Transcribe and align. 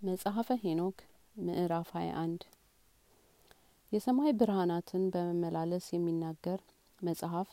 መጽሐፈ 0.00 0.48
ሄኖክ 0.60 0.98
ምዕራፍ 1.36 1.88
21 1.94 2.44
የሰማይ 3.92 4.32
ብርሃናትን 4.40 5.04
በመመላለስ 5.14 5.86
የሚናገር 5.94 6.60
መጽሐፍ 6.98 7.48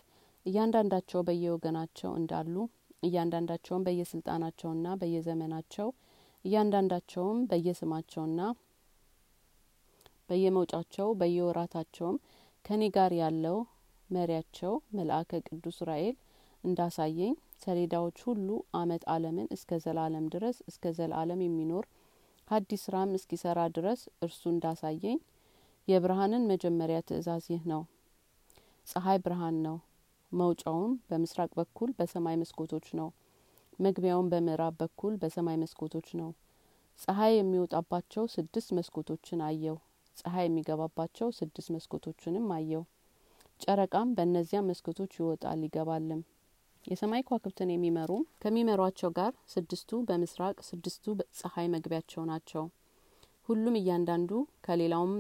እያንዳንዳቸው 0.46 1.22
በየወገናቸው 1.28 2.12
እንዳሉ 2.20 2.56
እያንዳንዳቸውም 3.04 3.86
በየስልጣናቸውና 3.88 4.94
በየዘመናቸው 5.02 5.90
እያንዳንዳቸውም 6.46 7.40
በየስማቸውና 7.52 8.40
በየመውጫቸው 10.30 11.10
በየወራታቸውም 11.22 12.20
ከኔ 12.66 12.92
ጋር 12.96 13.14
ያለው 13.24 13.58
መሪያቸው 14.10 14.76
መልአከ 14.98 15.44
ቅዱስ 15.50 15.80
ራኤል 15.90 16.16
እንዳሳየኝ 16.64 17.34
ሰሌዳዎች 17.64 18.18
ሁሉ 18.30 18.48
አመት 18.80 19.04
አለምን 19.14 19.52
እስከ 19.56 19.84
ዘላለም 19.84 20.28
ድረስ 20.34 20.58
እስከ 20.68 20.94
ዘላለም 20.98 21.42
የሚኖር 21.44 21.86
ሐዲስ 22.48 22.82
ስራም 22.86 23.12
እስኪሰራ 23.18 23.60
ድረስ 23.76 24.02
እርሱ 24.22 24.42
እንዳሳየኝ 24.52 25.18
የብርሃንን 25.88 26.44
መጀመሪያ 26.52 26.98
ትእዛዝ 27.08 27.46
ይህ 27.52 27.64
ነው። 27.72 27.82
ፀሐይ 28.88 29.20
ብርሃን 29.24 29.58
ነው። 29.66 29.78
መውጫውም 30.32 30.94
በምስራቅ 31.10 31.50
በኩል 31.60 31.90
በሰማይ 31.98 32.36
መስኮቶች 32.42 32.88
ነው። 33.00 33.10
መግቢያውም 33.80 34.30
በምዕራብ 34.32 34.76
በኩል 34.82 35.14
በሰማይ 35.22 35.58
መስኮቶች 35.64 36.08
ነው። 36.20 36.30
ፀሐይ 37.00 37.34
የሚወጣባቸው 37.38 38.26
ስድስት 38.36 38.70
መስኮቶችን 38.78 39.42
አየው። 39.48 39.78
ፀሐይ 40.18 40.46
የሚገባባቸው 40.48 41.30
ስድስት 41.40 41.70
መስኮቶችንም 41.76 42.48
አየው። 42.58 42.84
ጨረቃም 43.60 44.10
በእነዚያ 44.16 44.62
መስኮቶች 44.70 45.12
ይወጣል 45.20 45.62
ይገባልም። 45.68 46.22
የሰማይ 46.86 47.22
ከዋክብትን 47.28 47.70
የሚመሩ 47.74 48.12
ከሚመሯቸው 48.42 49.10
ጋር 49.18 49.32
ስድስቱ 49.54 50.00
በምስራቅ 50.08 50.58
ስድስቱ 50.68 51.06
ፀሐይ 51.40 51.68
መግቢያቸው 51.74 52.24
ናቸው። 52.32 52.64
ሁሉም 53.50 53.78
እያንዳንዱ 53.80 54.32
ከሌላውም 54.66 55.14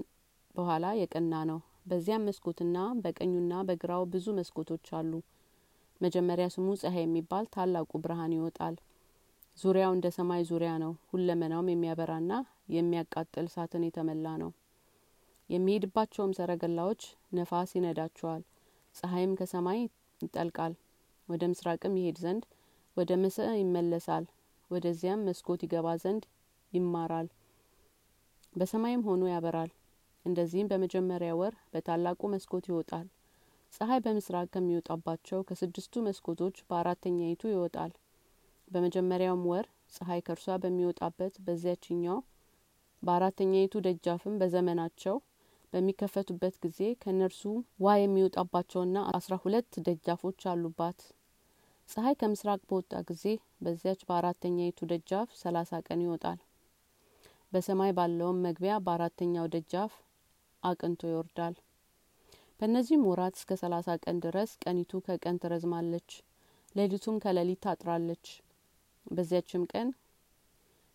በኋላ 0.55 0.85
የቀና 0.99 1.33
ነው። 1.49 1.59
በዚያም 1.85 2.25
መስኮትና 2.27 2.75
በቀኙና 3.01 3.53
በግራው 3.67 4.03
ብዙ 4.13 4.27
መስኮቶች 4.37 4.85
አሉ። 4.99 5.11
መጀመሪያ 6.01 6.45
ስሙ 6.55 6.67
ፀሐይ 6.81 7.03
የሚባል 7.05 7.45
ታላቁ 7.53 7.91
ብርሃን 8.03 8.35
ይወጣል። 8.37 8.75
ዙሪያው 9.57 9.91
እንደ 9.95 10.07
ሰማይ 10.15 10.41
ዙሪያ 10.49 10.71
ነው። 10.83 10.93
ሁለመናውም 11.11 11.71
የሚያበራና 11.71 12.31
የሚያቃጥል 12.75 13.45
እሳትን 13.49 13.85
የተመላ 13.87 14.27
ነው። 14.41 14.51
የሚሄድባቸውም 15.49 16.35
ሰረገላዎች 16.37 17.01
ነፋስ 17.37 17.71
ይነዳቸዋል። 17.77 18.41
ፀሐይም 18.95 19.33
ከሰማይ 19.39 19.79
ይጠልቃል። 20.21 20.73
ወደ 21.27 21.43
ምስራቅም 21.51 21.95
ይሄድ 21.99 22.17
ዘንድ 22.23 22.43
ወደ 22.97 23.11
ምስዕ 23.21 23.47
ይመለሳል። 23.59 24.25
ወደዚያም 24.71 25.25
መስኮት 25.27 25.61
ይገባ 25.65 25.87
ዘንድ 26.03 26.23
ይማራል። 26.73 27.27
በሰማይም 28.55 29.05
ሆኖ 29.07 29.23
ያበራል። 29.31 29.71
እንደዚህም 30.25 30.69
በመጀመሪያ 30.71 31.31
ወር 31.39 31.53
በታላቁ 31.73 32.21
መስኮት 32.33 32.65
ይወጣል። 32.69 33.07
ፀሐይ 33.73 33.99
በምስራቅ 34.03 34.47
ከሚወጣባቸው 34.53 35.39
ከስድስቱ 35.47 36.03
መስኮቶች 36.05 36.57
በአራተኛይቱ 36.67 37.43
ይወጣል። 37.51 37.91
በመጀመሪያውም 38.67 39.43
ወር 39.51 39.65
ፀሐይ 39.95 40.21
ከእርሷ 40.27 40.55
በሚወጣበት 40.63 41.33
በዚያችኛው 41.45 42.17
በአራተኛይቱ 43.03 43.73
ደጃፍም 43.87 44.37
በዘመናቸው 44.41 45.15
በሚከፈቱበት 45.73 46.55
ጊዜ 46.63 46.79
ከእነርሱ 47.01 47.41
ዋ 47.79 47.95
የሚወጣባቸውና 47.99 48.97
አስራ 49.11 49.35
ሁለት 49.43 49.71
ደጃፎች 49.87 50.41
አሉባት። 50.51 50.99
ፀሐይ 51.89 52.15
ከምስራቅ 52.19 52.61
በወጣ 52.69 52.93
ጊዜ 53.09 53.23
በዚያች 53.63 54.01
በአራተኛይቱ 54.07 54.79
ደጃፍ 54.91 55.29
ሰላሳ 55.41 55.79
ቀን 55.87 55.99
ይወጣል። 56.05 56.39
በሰማይ 57.51 57.91
ባለውም 57.97 58.41
መግቢያ 58.45 58.73
በአራተኛው 58.85 59.45
ደጃፍ 59.53 59.91
አቅንቶ 60.63 61.01
ይወርዳል። 61.09 61.55
በእነዚህም 62.59 63.05
ወራት 63.09 63.35
እስከ 63.39 63.57
ሰላሳ 63.61 63.97
ቀን 64.03 64.17
ድረስ 64.25 64.51
ቀኒቱ 64.63 65.01
ከቀን 65.07 65.39
ትረዝማለች፣ 65.43 66.09
ሌሊቱም 66.75 67.17
ከሌሊት 67.23 67.61
ታጥራለች። 67.65 68.25
በዚያችም 69.05 69.63
ቀን 69.73 69.87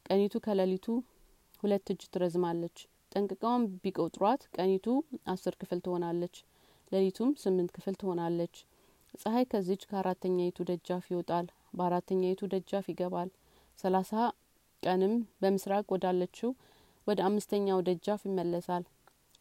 ቀኒቱ 0.07 0.35
ከሌሊቱ 0.47 0.87
ሁለት 1.63 1.89
እጅ 1.93 2.03
ትረዝማለች። 2.15 2.79
ጠንቅቀውም 3.13 3.63
ቢቆጥሯት 3.83 4.43
ቀኒቱ 4.57 4.87
አስር 5.33 5.55
ክፍል 5.61 5.81
ትሆናለች፣ 5.87 6.37
ሌሊቱም 6.93 7.31
ስምንት 7.43 7.71
ክፍል 7.77 7.95
ትሆናለች። 8.01 8.55
ፀሐይ 9.15 9.45
ከዚች 9.51 9.83
ከአራተኛይቱ 9.91 10.59
ደጃፍ 10.69 11.05
ይወጣል፣ 11.11 11.47
በአራተኛይቱ 11.79 12.41
ደጃፍ 12.53 12.87
ይገባል። 12.91 13.29
ሰላሳ 13.79 14.11
ቀንም 14.83 15.13
በምስራቅ 15.43 15.85
ወዳለችው 15.95 16.51
ወደ 17.07 17.21
አምስተኛው 17.27 17.79
ደጃፍ 17.89 18.23
ይመለሳል፣ 18.29 18.85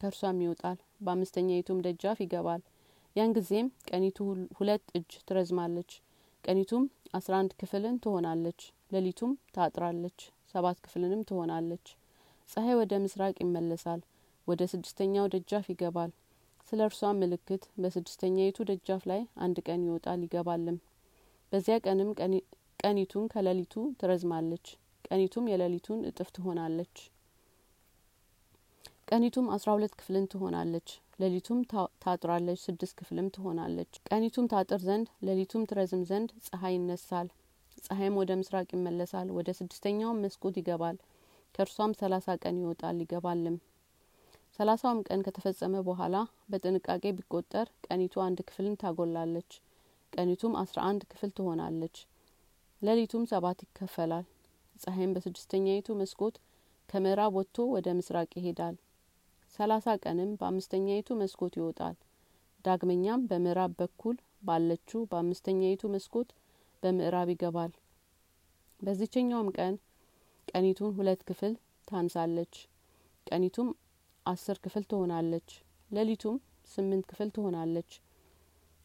ከእርሷም 0.00 0.38
ይወጣል፣ 0.44 0.76
በአምስተኛይቱም 1.04 1.82
ደጃፍ 1.86 2.18
ይገባል። 2.24 2.62
ያን 3.16 3.34
ጊዜም 3.36 3.68
ቀኒቱ 3.90 4.18
ሁለት 4.58 4.84
እጅ 4.94 5.10
ትረዝማለች፣ 5.28 5.90
ቀኒቱም 6.44 6.84
አስራ 7.14 7.32
አንድ 7.40 7.52
ክፍልን 7.60 7.96
ትሆናለች፣ 8.04 8.60
ሌሊቱም 8.92 9.32
ታጥራለች፣ 9.56 10.18
ሰባት 10.52 10.78
ክፍልንም 10.84 11.22
ትሆናለች። 11.28 11.86
ፀሐይ 12.48 12.76
ወደ 12.78 12.92
ምስራቅ 13.02 13.34
ይመለሳል፣ 13.42 14.00
ወደ 14.46 14.62
ስድስተኛው 14.72 15.26
ደጃፍ 15.34 15.66
ይገባል። 15.72 16.10
ስለ 16.72 16.80
እርሷም 16.86 17.16
ምልክት 17.20 17.62
በስድስተኛይቱ 17.82 18.58
ደጃፍ 18.68 19.02
ላይ 19.10 19.20
አንድ 19.44 19.56
ቀን 19.66 19.80
ይወጣል 19.86 20.20
ይገባልም። 20.24 20.76
በዚያ 21.52 21.76
ቀንም 21.86 22.10
ቀኒቱን 22.80 23.24
ከሌሊቱ 23.32 23.72
ትረዝማለች፣ 24.00 24.66
ቀኒቱም 25.08 25.48
የሌሊቱን 25.50 26.00
እጥፍ 26.10 26.28
ትሆናለች። 26.36 26.94
ቀኒቱም 29.08 29.46
አስራ 29.54 29.68
ሁለት 29.76 29.94
ክፍልን 29.98 30.26
ትሆናለች፣ 30.32 30.88
ሌሊቱም 31.20 31.60
ታጥራለች፣ 32.04 32.60
ስድስት 32.66 32.94
ክፍልም 33.00 33.30
ትሆናለች። 33.36 33.92
ቀኒቱም 34.08 34.46
ታጥር 34.52 34.80
ዘንድ 34.86 35.08
ሌሊቱም 35.28 35.64
ትረዝም 35.70 36.04
ዘንድ 36.10 36.30
ፀሐይ 36.46 36.76
ይነሳል። 36.76 37.28
ፀሐይም 37.78 38.18
ወደ 38.20 38.30
ምስራቅ 38.40 38.68
ይመለሳል፣ 38.76 39.28
ወደ 39.36 39.50
ስድስተኛውም 39.58 40.22
መስኮት 40.24 40.56
ይገባል። 40.60 40.96
ከእርሷም 41.54 41.98
ሰላሳ 42.00 42.28
ቀን 42.42 42.58
ይወጣል 42.62 42.98
ይገባልም። 43.04 43.58
ሰላሳውም 44.60 44.98
ቀን 45.06 45.20
ከተፈጸመ 45.26 45.74
በኋላ 45.84 46.16
በጥንቃቄ 46.50 47.02
ቢቆጠር 47.18 47.68
ቀኒቱ 47.86 48.14
አንድ 48.24 48.38
ክፍልን 48.48 48.74
ታጎላለች። 48.82 49.52
ቀኒቱም 50.12 50.54
አስራ 50.62 50.78
አንድ 50.88 51.02
ክፍል 51.10 51.30
ትሆናለች። 51.38 51.96
ሌሊቱም 52.82 53.24
ሰባት 53.30 53.58
ይከፈላል። 53.64 54.26
ፀሐይም 54.76 55.14
በስድስተኛይቱ 55.14 55.96
መስኮት 56.00 56.36
ከምዕራብ 56.88 57.32
ወጥቶ 57.38 57.66
ወደ 57.72 57.88
ምስራቅ 57.98 58.30
ይሄዳል። 58.38 58.76
ሰላሳ 59.54 59.96
ቀንም 60.04 60.30
በአምስተኛይቱ 60.40 61.18
መስኮት 61.22 61.56
ይወጣል። 61.58 61.96
ዳግመኛም 62.64 63.24
በምዕራብ 63.30 63.74
በኩል 63.80 64.18
ባለችው 64.42 65.02
በአምስተኛይቱ 65.10 65.84
መስኮት 65.88 66.30
በምዕራብ 66.82 67.30
ይገባል። 67.34 67.72
በዚችኛውም 68.80 69.50
ቀን 69.58 69.74
ቀኒቱን 70.48 70.92
ሁለት 70.98 71.22
ክፍል 71.28 71.54
ታንሳለች። 71.88 72.54
ቀኒቱም 73.26 73.70
አስር 74.30 74.56
ክፍል 74.64 74.84
ትሆናለች። 74.90 75.48
ሌሊቱም 75.90 76.36
ስምንት 76.70 77.04
ክፍል 77.10 77.28
ትሆናለች። 77.36 77.90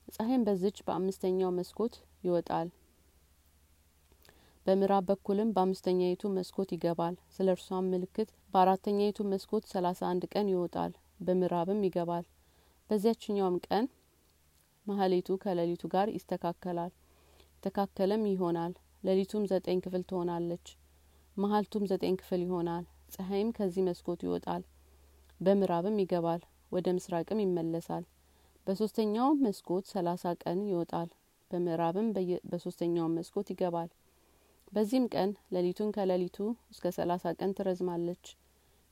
ፀሐይም 0.08 0.46
በዚች 0.48 0.78
በአምስተኛው 0.88 1.52
መስኮት 1.52 1.96
ይወጣል። 2.24 2.68
በምዕራብ 4.66 5.04
በኩልም 5.10 5.50
በአምስተኛይቱ 5.56 6.24
መስኮት 6.36 6.70
ይገባል። 6.76 7.16
ስለ 7.36 7.48
እርሷም 7.56 7.90
ምልክት 7.94 8.30
በአራተኛይቱ 8.54 9.28
መስኮት 9.32 9.66
ሰላሳ 9.74 10.02
አንድ 10.12 10.24
ቀን 10.34 10.48
ይወጣል፣ 10.54 10.94
በምዕራብም 11.20 11.82
ይገባል። 11.88 12.26
በዚያችኛውም 12.90 13.58
ቀን 13.68 13.86
ማህሌቱ 14.86 15.38
ከሌሊቱ 15.44 15.84
ጋር 15.94 16.08
ይስተካከላል፣ 16.16 16.92
የተካከለም 17.58 18.24
ይሆናል። 18.32 18.74
ሌሊቱም 19.04 19.44
ዘጠኝ 19.52 19.78
ክፍል 19.86 20.04
ትሆናለች። 20.10 20.68
መሀልቱም 21.38 21.84
ዘጠኝ 21.92 22.16
ክፍል 22.20 22.42
ይሆናል። 22.46 22.84
ፀሐይም 23.14 23.50
ከዚህ 23.58 23.84
መስኮት 23.88 24.20
ይወጣል፣ 24.26 24.62
በምዕራብም 25.40 25.98
ይገባል፣ 26.02 26.42
ወደ 26.72 26.88
ምስራቅም 26.98 27.40
ይመለሳል። 27.44 28.04
በሶስተኛውም 28.68 29.42
መስኮት 29.46 29.86
ሰላሳ 29.92 30.24
ቀን 30.44 30.60
ይወጣል፣ 30.70 31.10
በምዕራብም 31.52 32.08
በሶስተኛውም 32.52 33.16
መስኮት 33.18 33.50
ይገባል። 33.54 33.90
በዚህም 34.72 35.06
ቀን 35.14 35.32
ሌሊቱን 35.56 35.90
ከሌሊቱ 35.96 36.38
እስከ 36.72 36.92
ሰላሳ 36.98 37.34
ቀን 37.40 37.52
ትረዝማለች። 37.58 38.26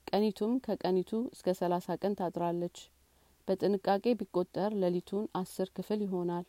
ቀኒቱም 0.06 0.52
ከቀኒቱ 0.64 1.10
እስከ 1.34 1.54
ሰላሳ 1.58 1.96
ቀን 2.02 2.14
ታጥራለች። 2.20 2.76
በጥንቃቄ 3.48 4.04
ቢቆጠር 4.20 4.72
ሌሊቱን 4.82 5.24
አስር 5.40 5.68
ክፍል 5.76 6.00
ይሆናል፣ 6.06 6.46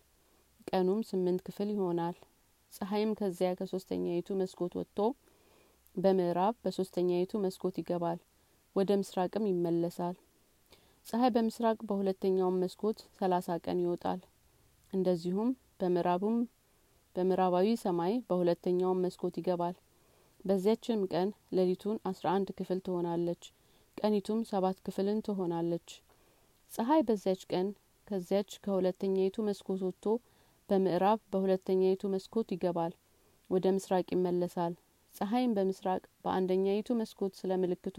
ቀኑም 0.68 1.02
ስምንት 1.10 1.42
ክፍል 1.48 1.70
ይሆናል። 1.74 2.16
ፀሐይም 2.74 3.12
ከዚያ 3.20 3.50
ከሶስተኛይቱ 3.60 4.28
መስኮት 4.40 4.74
ወጥቶ 4.80 5.00
በምዕራብ 5.96 6.56
በሶስተኛይቱ 6.64 7.34
መስኮት 7.44 7.76
ይገባል፣ 7.82 8.20
ወደ 8.76 8.92
ምስራቅም 9.02 9.46
ይመለሳል። 9.50 10.16
ፀሐይ 11.08 11.32
በምስራቅ 11.36 11.78
በሁለተኛውም 11.90 12.60
መስኮት 12.62 13.00
ሰላሳ 13.20 13.58
ቀን 13.66 13.80
ይወጣል። 13.84 14.22
እንደዚሁም 14.94 15.50
በምዕራቡም 15.80 16.38
በምዕራባዊ 17.16 17.68
ሰማይ 17.84 18.14
በሁለተኛውም 18.28 19.04
መስኮት 19.06 19.36
ይገባል። 19.40 19.76
በዚያችም 20.46 21.02
ቀን 21.14 21.30
ሌሊቱን 21.58 21.98
አስራ 22.10 22.26
አንድ 22.38 22.50
ክፍል 22.58 22.80
ትሆናለች 22.88 23.44
ቀኒቱም 23.98 24.40
ሰባት 24.50 24.78
ክፍልን 24.86 25.20
ትሆናለች 25.28 25.88
ፀሐይ 26.72 27.02
በዚያች 27.08 27.44
ቀን 27.52 27.68
ከዚያች 28.08 28.52
ከሁለተኛይቱ 28.66 29.46
መስኮት 29.48 29.82
ወጥቶ 29.88 30.06
በምዕራብ 30.70 31.20
በሁለተኛይቱ 31.32 32.04
መስኮት 32.14 32.48
ይገባል 32.56 32.94
ወደ 33.50 33.66
ምስራቅ 33.76 34.06
ይመለሳል 34.16 34.74
ፀሐይም 35.16 35.52
በምስራቅ 35.58 36.02
በአንደኛይቱ 36.24 36.88
መስኮት 37.02 37.34
ስለ 37.40 37.52
ምልክቷ 37.62 37.98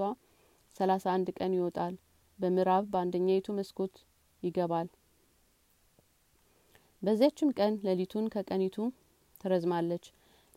ሰላሳ 0.76 1.04
አንድ 1.12 1.28
ቀን 1.38 1.52
ይወጣል። 1.56 1.94
በምዕራብ 2.38 2.84
በአንደኛይቱ 2.92 3.46
መስኮት 3.58 3.94
ይገባል። 4.42 4.88
በዚያችም 7.02 7.50
ቀን 7.58 7.74
ሌሊቱን 7.86 8.26
ከቀኒቱ 8.34 8.76
ትረዝማለች። 9.40 10.04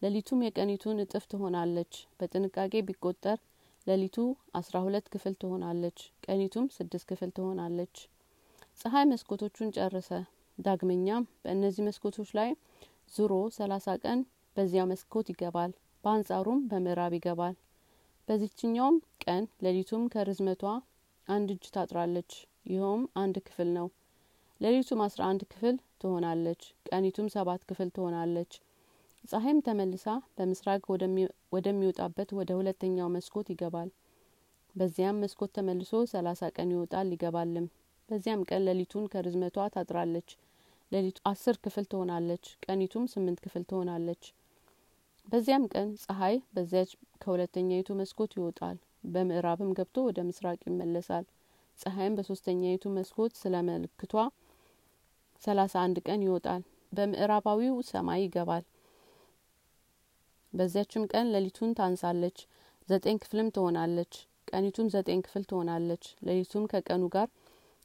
ሌሊቱም 0.02 0.44
የቀኒቱን 0.46 1.02
እጥፍ 1.04 1.24
ትሆናለች። 1.32 1.94
በጥንቃቄ 2.20 2.74
ቢቆጠር 2.88 3.40
ሌሊቱ 3.88 4.18
አስራ 4.60 4.76
ሁለት 4.86 5.06
ክፍል 5.14 5.34
ትሆናለች። 5.42 6.00
ቀኒቱም 6.26 6.66
ስድስት 6.76 7.06
ክፍል 7.12 7.32
ትሆናለች። 7.38 7.96
ፀሐይ 8.80 9.06
መስኮቶቹን 9.12 9.74
ጨረሰ። 9.78 10.10
ዳግመኛም 10.58 11.24
በእነዚህ 11.44 11.86
መስኮቶች 11.88 12.30
ላይ 12.40 12.50
ዙሮ 13.16 13.34
ሰላሳ 13.58 13.90
ቀን 14.04 14.20
በዚያ 14.56 14.84
መስኮት 14.92 15.28
ይገባል። 15.32 15.72
በአንጻሩም 16.04 16.60
በምዕራብ 16.70 17.14
ይገባል 17.18 17.56
በዚችኛውም 18.30 18.96
ቀን 19.24 19.44
ሌሊቱም 19.66 20.04
ከርዝመቷ 20.14 20.64
አንድ 21.28 21.50
እጅ 21.54 21.64
ታጥራለች። 21.76 22.32
ይኸውም 22.70 23.04
አንድ 23.16 23.36
ክፍል 23.48 23.70
ነው። 23.78 23.88
ሌሊቱም 24.62 25.00
አስራ 25.06 25.22
አንድ 25.30 25.44
ክፍል 25.52 25.76
ትሆናለች። 26.02 26.62
ቀኒቱም 26.90 27.28
ሰባት 27.36 27.62
ክፍል 27.70 27.90
ትሆናለች። 27.96 28.52
ፀሐይም 29.24 29.64
ተመልሳ 29.68 30.06
በምስራቅ 30.38 30.82
ወደሚወጣበት 31.56 32.30
ወደ 32.40 32.50
ሁለተኛው 32.60 33.10
መስኮት 33.16 33.50
ይገባል። 33.54 33.90
በዚያም 34.76 35.22
መስኮት 35.24 35.54
ተመልሶ 35.58 36.02
ሰላሳ 36.14 36.52
ቀን 36.56 36.74
ይወጣል 36.76 37.10
ይገባልም። 37.16 37.68
በዚያም 38.10 38.46
ቀን 38.50 38.66
ሌሊቱን 38.68 39.08
ከርዝመቷ 39.14 39.70
ታጥራለች። 39.76 40.30
ሌሊቱ 40.92 41.18
አስር 41.26 41.58
ክፍል 41.66 41.88
ትሆናለች። 41.92 42.46
ቀኒቱም 42.66 43.06
ስምንት 43.12 43.42
ክፍል 43.46 43.66
ትሆናለች 43.72 44.24
በዚያም 45.30 45.66
ቀን 45.74 45.90
ፀሐይ 46.04 46.36
በዚያች 46.54 46.92
ከሁለተኛይቱ 47.22 47.90
መስኮት 48.00 48.32
ይወጣል 48.38 48.78
በምዕራብም 49.14 49.72
ገብቶ 49.78 49.98
ወደ 50.08 50.20
ምስራቅ 50.30 50.60
ይመለሳል። 50.68 51.26
ፀሐይም 51.78 52.16
በሶስተኛይቱ 52.18 52.84
መስኮት 52.96 53.34
ስለ 53.42 53.56
ምልክቷ 53.68 54.14
ሰላሳ 55.42 55.74
አንድ 55.84 55.98
ቀን 56.08 56.24
ይወጣል 56.26 56.64
በምዕራባዊው 56.92 57.76
ሰማይ 57.90 58.22
ይገባል። 58.26 58.64
በዚያችም 60.54 61.04
ቀን 61.14 61.28
ሌሊቱን 61.34 61.76
ታንሳለች 61.80 62.38
ዘጠኝ 62.90 63.18
ክፍልም 63.24 63.52
ትሆናለች 63.56 64.14
ቀኒቱም 64.52 64.88
ዘጠኝ 64.94 65.20
ክፍል 65.26 65.44
ትሆናለች። 65.50 66.06
ሌሊቱም 66.28 66.66
ከቀኑ 66.72 67.04
ጋር 67.16 67.28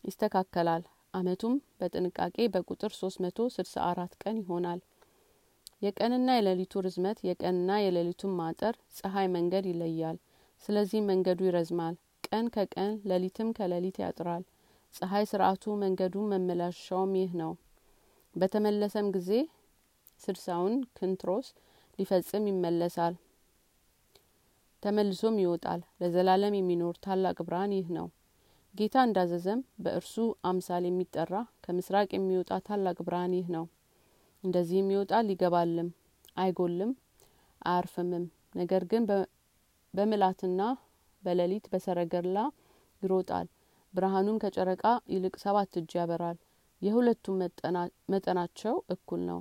ይስተካከላል 0.05 0.83
አመቱም 1.15 1.55
በጥንቃቄ 1.81 2.37
በቁጥር 2.55 2.93
ሶስት 3.01 3.19
መቶ 3.25 3.39
ስድሳ 3.55 3.75
አራት 3.91 4.13
ቀን 4.23 4.37
ይሆናል 4.43 4.81
የቀንና 5.83 6.29
የሌሊቱ 6.37 6.83
ርዝመት 6.87 7.19
የቀንና 7.27 7.71
የሌሊቱን 7.81 8.33
ማጠር 8.39 8.75
ፀሐይ 8.97 9.27
መንገድ 9.35 9.65
ይለያል። 9.71 10.17
ስለዚህ 10.63 11.01
መንገዱ 11.09 11.41
ይረዝማል። 11.47 11.95
ቀን 12.29 12.47
ከቀን 12.55 12.93
ሌሊትም 13.11 13.49
ከሌሊት 13.59 13.97
ያጥራል። 14.03 14.45
ፀሐይ 14.95 15.25
ስርአቱ 15.31 15.75
መንገዱ 15.83 16.15
መመላሻውም 16.31 17.13
ይህ 17.21 17.33
ነው። 17.41 17.53
በተመለሰም 18.35 19.09
ጊዜ 19.17 19.31
ስድሳውን 20.21 20.75
ክንትሮስ 20.97 21.49
ሊፈጽም 21.99 22.45
ይመለሳል። 22.51 23.15
ተመልሶም 24.83 25.37
ይወጣል። 25.43 25.81
ለዘላለም 26.01 26.57
የሚኖር 26.59 26.97
ታላቅ 27.05 27.39
ብርሃን 27.47 27.73
ይህ 27.79 27.89
ነው። 27.99 28.07
ጌታ 28.75 28.97
እንዳዘዘም 29.07 29.61
በእርሱ 29.85 30.15
አምሳል 30.45 30.85
የሚጠራ 30.87 31.35
ከምስራቅ 31.65 32.09
የሚወጣ 32.15 32.53
ታላቅ 32.69 32.97
ብርሃን 33.07 33.35
ይህ 33.39 33.49
ነው 33.57 33.65
እንደዚህም 34.45 34.91
ይወጣል 34.95 35.27
ይገባልም 35.33 35.89
አይጎልም 36.37 36.93
አያርፍምም። 37.63 38.25
ነገር 38.55 38.83
ግን 38.91 39.05
በምላትና 39.95 40.61
በሌሊት 41.23 41.67
በሰረገላ 41.73 42.39
ይሮጣል። 43.03 43.47
ብርሃኑም 43.95 44.41
ከጨረቃ 44.43 44.85
ይልቅ 45.13 45.35
ሰባት 45.43 45.73
እጅ 45.81 45.93
ያበራል። 45.99 46.39
የሁለቱም 46.83 47.37
መጠናቸው 48.13 48.75
እኩል 48.95 49.21
ነው 49.29 49.41